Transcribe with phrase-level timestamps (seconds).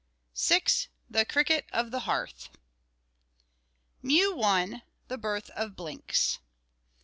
[0.33, 0.87] 6.
[1.11, 2.49] THE CRICKET OF THE HEARTH.
[4.01, 4.81] MEW I.
[5.09, 6.39] _The Birth of Blinks.